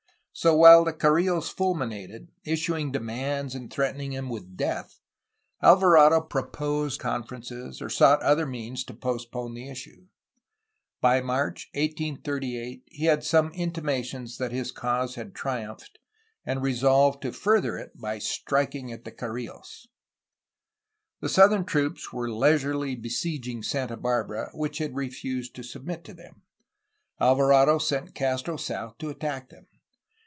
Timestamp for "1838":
11.73-12.83